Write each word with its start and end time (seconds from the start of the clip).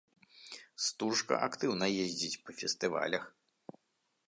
Стужка 0.85 1.35
актыўна 1.49 1.85
ездзіць 2.05 2.41
па 2.47 2.51
фестывалях. 2.61 3.23